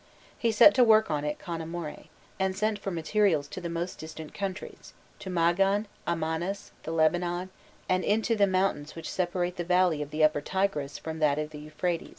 [0.35, 2.05] He set to work on it con amore,
[2.39, 7.51] and sent for materials to the most distant countries to Magan, Amanus, the Lebanon,
[7.87, 11.51] and into the mountains which separate the valley of the Upper Tigris from that of
[11.51, 12.09] the Euphrates.